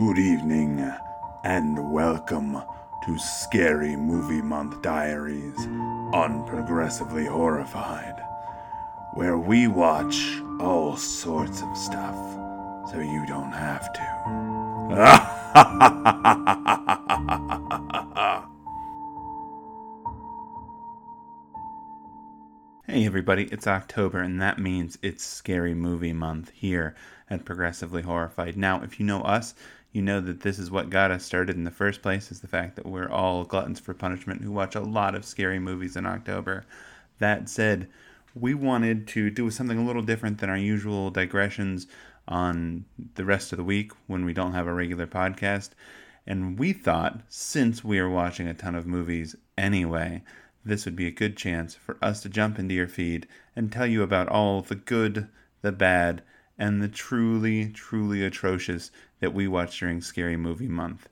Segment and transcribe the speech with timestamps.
[0.00, 0.80] Good evening,
[1.44, 2.62] and welcome
[3.04, 5.58] to Scary Movie Month Diaries
[6.14, 8.18] on Progressively Horrified,
[9.12, 12.16] where we watch all sorts of stuff
[12.90, 14.00] so you don't have to.
[22.90, 26.96] Hey everybody, it's October, and that means it's Scary Movie Month here
[27.30, 28.56] at Progressively Horrified.
[28.56, 29.54] Now, if you know us,
[29.92, 32.48] you know that this is what got us started in the first place, is the
[32.48, 36.06] fact that we're all gluttons for punishment who watch a lot of scary movies in
[36.06, 36.64] October.
[37.18, 37.88] That said,
[38.34, 41.86] we wanted to do something a little different than our usual digressions
[42.28, 42.84] on
[43.16, 45.70] the rest of the week when we don't have a regular podcast.
[46.26, 50.22] And we thought, since we are watching a ton of movies anyway,
[50.64, 53.26] this would be a good chance for us to jump into your feed
[53.56, 55.28] and tell you about all the good,
[55.62, 56.22] the bad,
[56.60, 61.08] and the truly, truly atrocious that we watch during Scary Movie Month.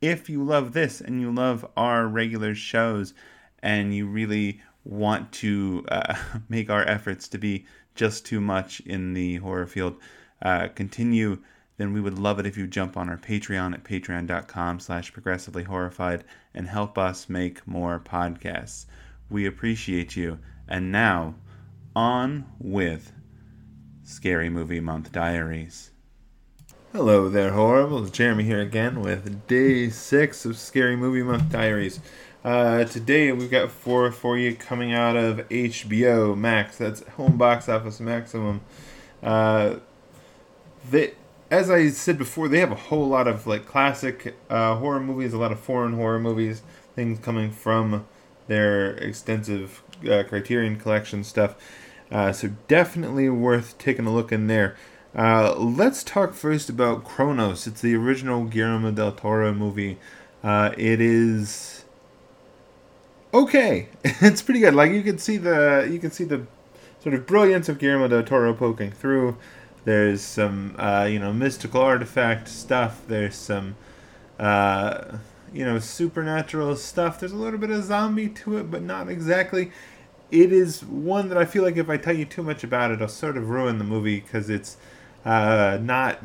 [0.00, 3.12] If you love this and you love our regular shows
[3.60, 6.14] and you really want to uh,
[6.48, 9.96] make our efforts to be just too much in the horror field
[10.42, 11.38] uh, continue,
[11.76, 15.64] then we would love it if you jump on our Patreon at patreon.com slash progressively
[15.64, 16.22] horrified
[16.54, 18.86] and help us make more podcasts.
[19.28, 20.38] We appreciate you.
[20.68, 21.34] And now,
[21.96, 23.12] on with
[24.04, 25.90] Scary Movie Month Diaries.
[26.92, 28.04] Hello there, horrible.
[28.04, 32.00] Jeremy here again with day six of Scary Movie Month Diaries.
[32.44, 36.76] Uh, today we've got four for you coming out of HBO Max.
[36.76, 38.60] That's Home Box Office Maximum.
[39.22, 39.76] Uh,
[40.90, 41.14] they
[41.50, 45.32] as I said before, they have a whole lot of like classic uh, horror movies,
[45.32, 46.60] a lot of foreign horror movies,
[46.94, 48.06] things coming from
[48.48, 51.56] their extensive uh, Criterion Collection stuff.
[52.14, 54.76] Uh, so definitely worth taking a look in there.
[55.16, 57.66] Uh, let's talk first about Cronos.
[57.66, 59.98] It's the original Guillermo del Toro movie.
[60.44, 61.84] Uh, it is
[63.32, 63.88] okay.
[64.04, 64.76] it's pretty good.
[64.76, 66.46] Like you can see the you can see the
[67.02, 69.36] sort of brilliance of Guillermo del Toro poking through.
[69.84, 73.02] There's some, uh, you know, mystical artifact stuff.
[73.08, 73.74] There's some,
[74.38, 75.18] uh,
[75.52, 77.18] you know, supernatural stuff.
[77.18, 79.72] There's a little bit of zombie to it, but not exactly.
[80.30, 83.00] It is one that I feel like if I tell you too much about it,
[83.00, 84.76] I'll sort of ruin the movie because it's
[85.24, 86.20] uh, not.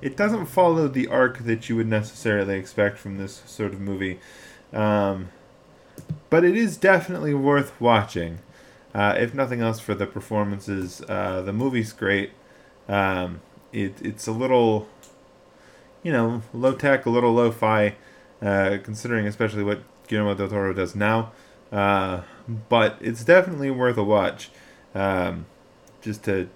[0.00, 4.18] It doesn't follow the arc that you would necessarily expect from this sort of movie.
[4.72, 5.28] Um,
[6.30, 8.38] but it is definitely worth watching.
[8.94, 11.02] Uh, if nothing else, for the performances.
[11.08, 12.32] Uh, the movie's great.
[12.88, 13.40] Um,
[13.72, 14.88] it, it's a little,
[16.02, 17.96] you know, low tech, a little lo fi,
[18.42, 21.32] uh, considering especially what Guillermo del Toro does now.
[21.70, 24.50] Uh, but it's definitely worth a watch.
[24.94, 25.46] Um,
[26.02, 26.48] just to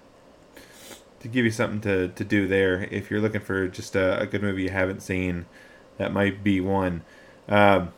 [1.19, 4.27] to give you something to, to do there if you're looking for just a, a
[4.27, 5.47] good movie you haven't seen
[5.97, 7.01] that might be one
[7.49, 7.91] um,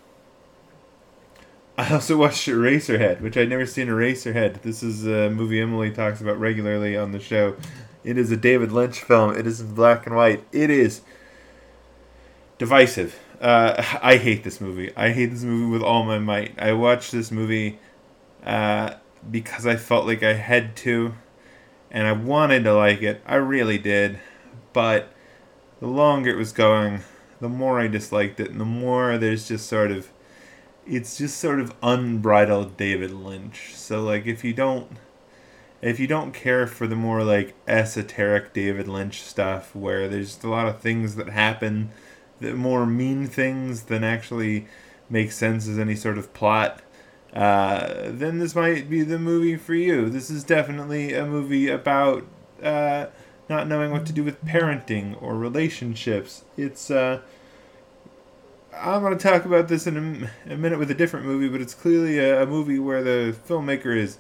[1.80, 4.62] I also watched Eraserhead, which I'd never seen Eraserhead.
[4.64, 7.56] This is a movie Emily talks about regularly on the show.
[8.04, 9.36] It is a David Lynch film.
[9.38, 10.44] It is in black and white.
[10.52, 11.02] It is
[12.58, 13.18] divisive.
[13.40, 14.92] Uh, I hate this movie.
[14.96, 16.60] I hate this movie with all my might.
[16.60, 17.80] I watched this movie
[18.44, 18.96] uh,
[19.30, 21.14] because I felt like I had to,
[21.92, 23.22] and I wanted to like it.
[23.26, 24.20] I really did,
[24.74, 25.12] but
[25.80, 27.02] the longer it was going,
[27.40, 30.10] the more I disliked it, and the more there's just sort of,
[30.86, 33.76] it's just sort of unbridled David Lynch.
[33.76, 34.98] So like, if you don't
[35.82, 40.50] if you don't care for the more like esoteric David Lynch stuff, where there's a
[40.50, 41.92] lot of things that happen
[42.42, 44.68] more mean things than actually
[45.10, 46.82] make sense as any sort of plot,
[47.34, 50.10] uh, then this might be the movie for you.
[50.10, 52.26] This is definitely a movie about
[52.62, 53.08] uh,
[53.48, 56.44] not knowing what to do with parenting or relationships.
[56.58, 57.22] It's uh,
[58.74, 61.62] I'm going to talk about this in a, a, minute with a different movie, but
[61.62, 64.18] it's clearly a, a movie where the filmmaker is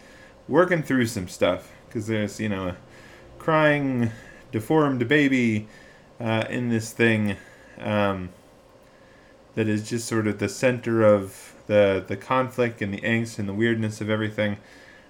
[0.47, 2.77] working through some stuff because there's you know a
[3.37, 4.11] crying
[4.51, 5.67] deformed baby
[6.19, 7.37] uh, in this thing
[7.79, 8.29] um,
[9.55, 13.47] that is just sort of the center of the the conflict and the angst and
[13.47, 14.57] the weirdness of everything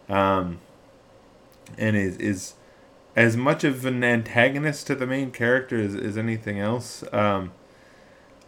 [0.07, 0.59] um,
[1.77, 2.53] and is is
[3.15, 7.51] as much of an antagonist to the main character as, as anything else um,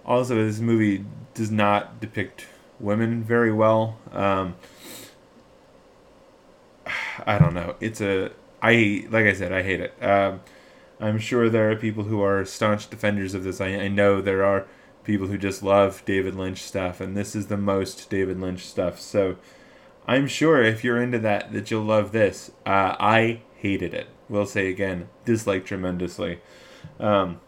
[0.05, 2.47] also this movie does not depict
[2.79, 4.55] women very well um,
[7.25, 7.75] I don't know.
[7.79, 8.31] It's a
[8.61, 10.03] I like I said I hate it.
[10.03, 10.41] Um,
[11.01, 13.59] I'm sure there are people who are staunch defenders of this.
[13.59, 14.67] I, I know there are
[15.03, 18.99] people who just love David Lynch stuff, and this is the most David Lynch stuff.
[18.99, 19.37] So
[20.07, 22.51] I'm sure if you're into that, that you'll love this.
[22.67, 24.07] Uh, I hated it.
[24.29, 26.39] We'll say again, dislike tremendously.
[26.99, 27.41] Um,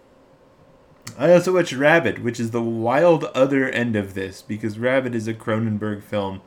[1.17, 5.27] I also watched Rabid, which is the wild other end of this because Rabid is
[5.27, 6.41] a Cronenberg film,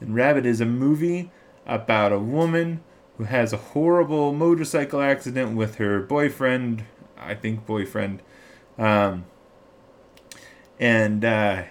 [0.00, 1.30] and Rabid is a movie
[1.66, 2.82] about a woman
[3.16, 6.84] who has a horrible motorcycle accident with her boyfriend,
[7.18, 8.22] I think boyfriend,
[8.78, 9.24] um,
[10.78, 11.64] and uh,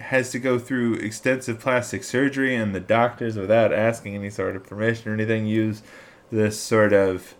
[0.00, 4.64] has to go through extensive plastic surgery, and the doctors, without asking any sort of
[4.64, 5.82] permission or anything, use
[6.30, 7.34] this sort of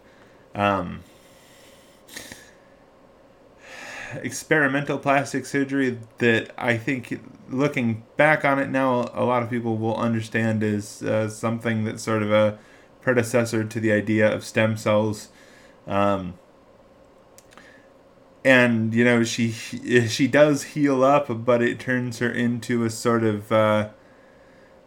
[0.54, 1.00] um,
[4.22, 7.20] experimental plastic surgery that I think,
[7.50, 12.02] looking back on it now, a lot of people will understand is uh, something that's
[12.02, 12.58] sort of a
[13.02, 15.28] predecessor to the idea of stem cells.
[15.86, 16.34] Um,
[18.44, 23.22] and you know she she does heal up, but it turns her into a sort
[23.22, 23.90] of uh,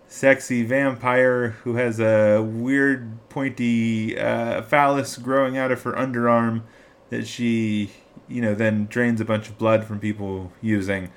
[0.08, 6.64] sexy vampire who has a weird pointy uh, phallus growing out of her underarm
[7.10, 7.92] that she
[8.28, 11.12] you know then drains a bunch of blood from people using.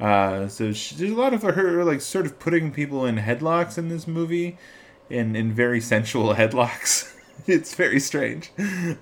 [0.00, 3.78] Uh, so she, there's a lot of her like sort of putting people in headlocks
[3.78, 4.58] in this movie,
[5.12, 7.14] in in very sensual headlocks.
[7.46, 8.50] it's very strange.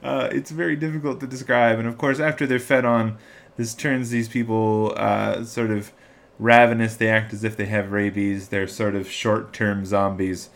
[0.03, 3.19] Uh, it's very difficult to describe, and of course, after they're fed on,
[3.57, 5.93] this turns these people uh, sort of
[6.39, 6.97] ravenous.
[6.97, 8.49] They act as if they have rabies.
[8.49, 10.51] They're sort of short-term zombies.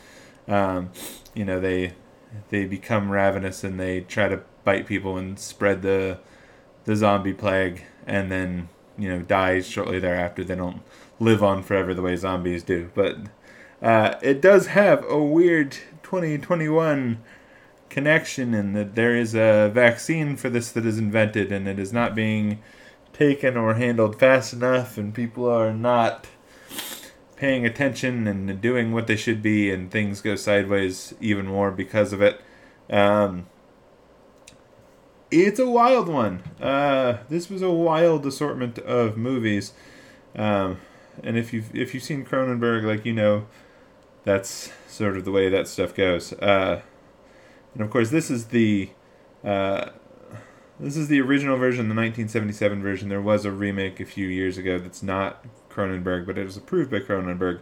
[0.49, 0.91] Um,
[1.35, 1.95] you know, they
[2.51, 6.19] they become ravenous and they try to bite people and spread the
[6.85, 8.69] the zombie plague, and then
[8.99, 10.45] you know die shortly thereafter.
[10.45, 10.83] They don't
[11.21, 13.19] live on forever the way zombies do, but
[13.84, 15.72] uh, it does have a weird
[16.02, 17.22] 2021
[17.90, 21.92] connection in that there is a vaccine for this that is invented, and it is
[21.92, 22.62] not being
[23.12, 26.26] taken or handled fast enough, and people are not
[27.36, 32.14] paying attention and doing what they should be, and things go sideways even more because
[32.14, 32.40] of it.
[32.88, 33.48] Um,
[35.31, 36.42] it's a wild one.
[36.58, 39.75] Uh, this was a wild assortment of movies,
[40.34, 40.78] um,
[41.22, 43.46] and if you've if you've seen Cronenberg, like you know,
[44.25, 46.32] that's sort of the way that stuff goes.
[46.35, 46.82] Uh,
[47.75, 48.91] and of course, this is the
[49.44, 49.91] uh,
[50.81, 53.09] this is the original version, the 1977 version.
[53.09, 56.91] There was a remake a few years ago that's not Cronenberg, but it was approved
[56.91, 57.61] by Cronenberg.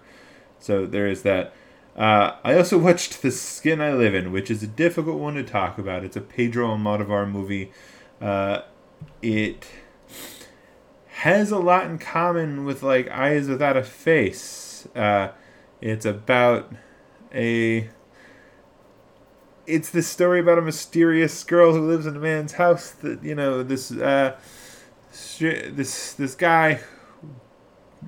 [0.58, 1.52] So there is that.
[1.96, 5.42] Uh, I also watched The Skin I Live In, which is a difficult one to
[5.42, 6.04] talk about.
[6.04, 7.72] It's a Pedro Almodovar movie.
[8.20, 8.62] Uh,
[9.20, 9.66] it
[11.08, 14.88] has a lot in common with like Eyes Without a Face.
[14.96, 15.32] Uh,
[15.82, 16.72] it's about
[17.34, 17.90] a.
[19.66, 22.90] It's this story about a mysterious girl who lives in a man's house.
[22.90, 24.36] That you know this uh,
[25.10, 26.80] this this guy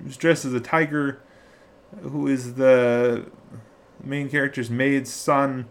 [0.03, 1.21] who's dressed as a tiger,
[2.00, 3.26] who is the
[4.03, 5.67] main character's maid's son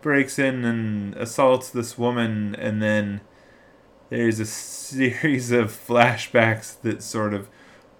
[0.00, 3.20] breaks in and assaults this woman, and then
[4.10, 7.48] there's a series of flashbacks that sort of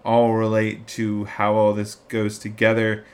[0.03, 3.05] all relate to how all this goes together.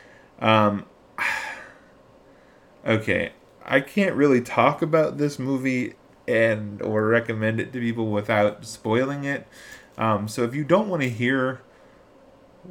[0.42, 0.86] Um,
[2.86, 3.32] okay,
[3.64, 5.94] I can't really talk about this movie
[6.28, 9.48] and or recommend it to people without spoiling it.
[9.98, 11.62] Um, so if you don't want to hear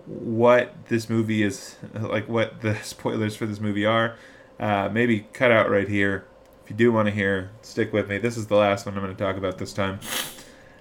[0.06, 4.16] what this movie is like what the spoilers for this movie are
[4.58, 6.26] uh, maybe cut out right here.
[6.64, 8.18] If you do want to hear stick with me.
[8.18, 10.00] This is the last one i'm going to talk about this time.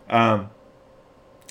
[0.10, 0.50] Um,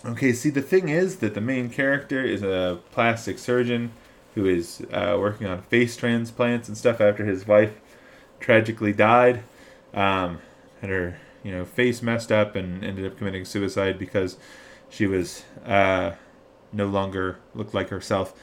[0.04, 3.92] okay see the thing is that the main character is a plastic surgeon
[4.34, 7.80] who is uh, working on face transplants and stuff after his wife
[8.40, 9.42] tragically died
[9.94, 10.38] um,
[10.80, 14.36] had her you know face messed up and ended up committing suicide because
[14.88, 16.12] she was uh,
[16.72, 18.34] no longer looked like herself.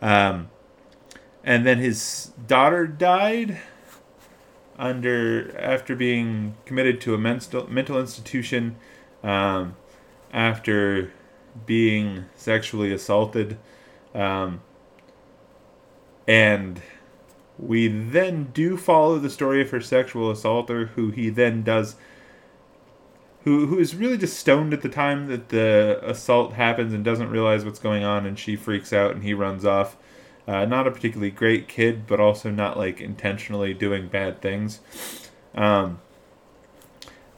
[0.00, 0.50] Um,
[1.44, 3.58] and then his daughter died
[4.78, 8.76] under after being committed to a mental mental institution
[9.22, 9.76] um,
[10.32, 11.12] after
[11.66, 13.58] being sexually assaulted
[14.14, 14.60] um,
[16.30, 16.80] and
[17.58, 21.96] we then do follow the story of her sexual assaulter who he then does
[23.42, 27.30] who who is really just stoned at the time that the assault happens and doesn't
[27.30, 29.96] realize what's going on, and she freaks out and he runs off.
[30.46, 34.80] Uh, not a particularly great kid, but also not like intentionally doing bad things.
[35.54, 36.00] Um,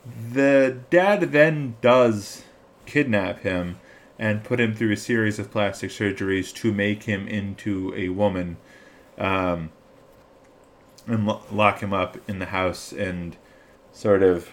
[0.05, 2.43] the dad then does
[2.85, 3.79] kidnap him
[4.19, 8.57] and put him through a series of plastic surgeries to make him into a woman
[9.19, 9.71] um,
[11.07, 13.37] and lo- lock him up in the house and
[13.93, 14.51] sort of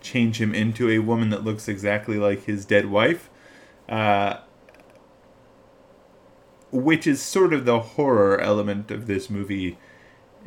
[0.00, 3.30] change him into a woman that looks exactly like his dead wife.
[3.88, 4.38] Uh,
[6.70, 9.78] which is sort of the horror element of this movie.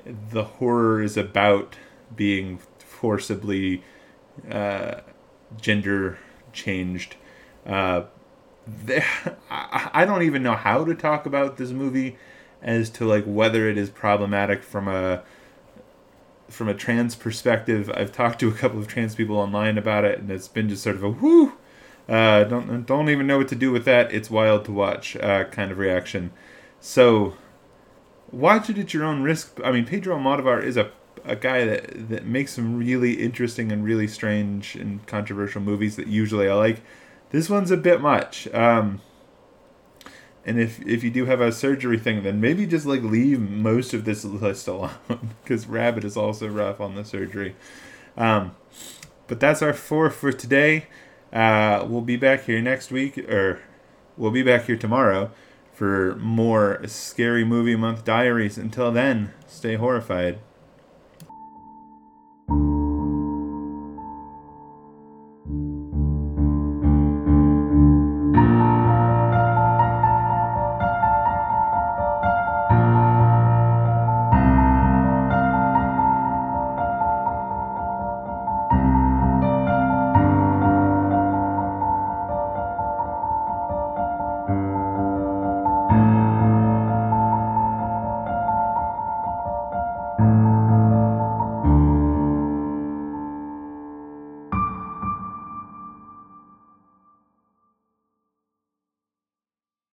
[0.06, 1.78] The horror is about
[2.16, 3.82] being forcibly
[4.52, 5.02] uh,
[5.60, 6.20] gender
[6.52, 7.16] changed.
[7.66, 8.04] Uh,
[8.68, 9.06] there,
[9.50, 12.18] I, I don't even know how to talk about this movie
[12.62, 15.24] as to like whether it is problematic from a
[16.50, 17.92] from a trans perspective.
[17.94, 20.84] I've talked to a couple of trans people online about it, and it's been just
[20.84, 21.54] sort of a whoo.
[22.08, 24.14] Uh, don't don't even know what to do with that.
[24.14, 26.32] It's wild to watch uh, kind of reaction.
[26.80, 27.36] So
[28.32, 29.60] watch it at your own risk.
[29.64, 30.92] I mean, Pedro Almodovar is a
[31.26, 36.08] a guy that that makes some really interesting and really strange and controversial movies that
[36.08, 36.82] usually I like.
[37.30, 38.48] This one's a bit much.
[38.54, 39.02] Um,
[40.48, 43.94] and if if you do have a surgery thing, then maybe just like leave most
[43.94, 44.92] of this list alone
[45.44, 47.56] because Rabid is also rough on the surgery.
[48.16, 48.56] Um,
[49.28, 50.88] but that's our four for today.
[51.34, 53.60] Uh, we'll be back here next week, or
[54.16, 55.32] we'll be back here tomorrow
[55.74, 58.58] for more scary movie month diaries.
[58.58, 60.40] Until then, stay horrified.